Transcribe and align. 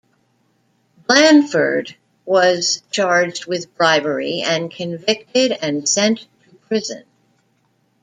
Blandford 1.07 1.95
was 2.25 2.81
charged 2.89 3.45
with 3.45 3.75
bribery, 3.77 4.41
and 4.43 4.71
convicted 4.71 5.51
and 5.61 5.87
sent 5.87 6.17
to 6.21 6.55
prison. 6.67 7.03